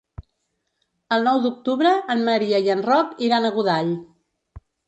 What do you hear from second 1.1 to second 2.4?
El nou d'octubre en